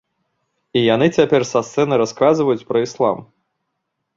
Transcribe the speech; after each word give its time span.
І 0.79 0.81
яны 0.95 1.07
цяпер 1.17 1.41
са 1.51 1.61
сцэны 1.67 1.99
расказваюць 2.05 2.67
пра 2.71 2.77
іслам. 2.89 3.17